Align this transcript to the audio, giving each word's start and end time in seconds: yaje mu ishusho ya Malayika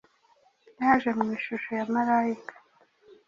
yaje 0.81 1.09
mu 1.17 1.23
ishusho 1.37 1.69
ya 1.79 1.85
Malayika 1.93 2.53